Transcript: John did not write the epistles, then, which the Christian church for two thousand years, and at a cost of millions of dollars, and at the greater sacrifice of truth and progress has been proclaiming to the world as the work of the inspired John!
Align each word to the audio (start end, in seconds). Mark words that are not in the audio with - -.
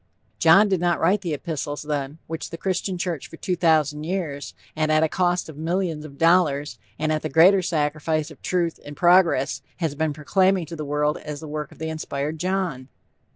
John 0.39 0.67
did 0.67 0.79
not 0.81 0.99
write 0.99 1.21
the 1.21 1.35
epistles, 1.35 1.83
then, 1.83 2.17
which 2.25 2.49
the 2.49 2.57
Christian 2.57 2.97
church 2.97 3.27
for 3.27 3.37
two 3.37 3.55
thousand 3.55 4.03
years, 4.03 4.55
and 4.75 4.91
at 4.91 5.03
a 5.03 5.07
cost 5.07 5.47
of 5.47 5.57
millions 5.57 6.03
of 6.05 6.17
dollars, 6.17 6.79
and 6.97 7.11
at 7.11 7.21
the 7.21 7.29
greater 7.29 7.61
sacrifice 7.61 8.31
of 8.31 8.41
truth 8.41 8.79
and 8.83 8.97
progress 8.97 9.61
has 9.77 9.93
been 9.93 10.11
proclaiming 10.13 10.65
to 10.65 10.75
the 10.75 10.85
world 10.85 11.19
as 11.19 11.39
the 11.39 11.47
work 11.47 11.71
of 11.71 11.77
the 11.77 11.89
inspired 11.89 12.39
John! 12.39 12.87